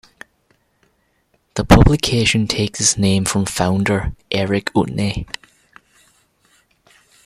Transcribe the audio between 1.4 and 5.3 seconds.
The publication takes its name from founder, Eric Utne.